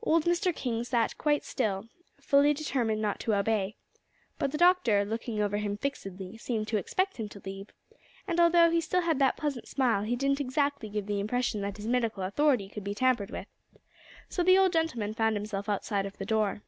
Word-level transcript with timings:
Old 0.00 0.24
Mr. 0.24 0.56
King 0.56 0.84
sat 0.84 1.18
quite 1.18 1.44
still, 1.44 1.90
fully 2.18 2.54
determined 2.54 3.02
not 3.02 3.20
to 3.20 3.34
obey. 3.34 3.76
But 4.38 4.50
the 4.50 4.56
doctor, 4.56 5.04
looking 5.04 5.42
over 5.42 5.58
him 5.58 5.76
fixedly, 5.76 6.38
seemed 6.38 6.66
to 6.68 6.78
expect 6.78 7.18
him 7.18 7.28
to 7.28 7.42
leave; 7.44 7.68
and 8.26 8.40
although 8.40 8.70
he 8.70 8.80
still 8.80 9.02
had 9.02 9.18
that 9.18 9.36
pleasant 9.36 9.68
smile, 9.68 10.04
he 10.04 10.16
didn't 10.16 10.40
exactly 10.40 10.88
give 10.88 11.04
the 11.04 11.20
impression 11.20 11.60
that 11.60 11.76
his 11.76 11.86
medical 11.86 12.22
authority 12.22 12.70
could 12.70 12.84
be 12.84 12.94
tampered 12.94 13.30
with. 13.30 13.48
So 14.30 14.42
the 14.42 14.56
old 14.56 14.72
gentleman 14.72 15.12
found 15.12 15.36
himself 15.36 15.68
outside 15.68 16.10
the 16.10 16.24
door. 16.24 16.62